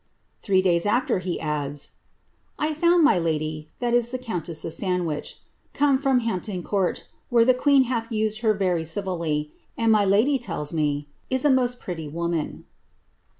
[0.41, 1.91] ''Three days afteff he adds, ^*
[2.57, 5.39] I found my lady (the countess of Sandwich)
[5.73, 10.39] come fioa Hampton Court, where the (jucen hath used her very civilly, and, my lady
[10.39, 12.65] tells me, ^ is a most pretty woman.'